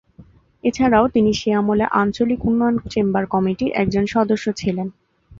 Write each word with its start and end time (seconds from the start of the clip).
এছাড়াও 0.63 1.05
তিনি 1.07 1.31
সে 1.33 1.49
আমলে 1.53 1.85
আঞ্চলিক 1.93 2.39
উন্নয়ন 2.45 2.75
চেম্বার 2.91 3.23
কমিটির 3.33 3.71
একজন 3.73 4.03
সদস্য 4.15 4.45
ছিলেন। 4.53 4.87